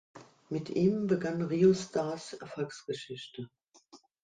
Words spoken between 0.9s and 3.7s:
begann Rio-Stars Erfolgsgeschichte.